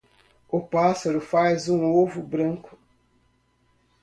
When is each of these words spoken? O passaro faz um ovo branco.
O 0.49 0.59
passaro 0.59 1.21
faz 1.21 1.69
um 1.69 1.85
ovo 1.85 2.23
branco. 2.23 2.75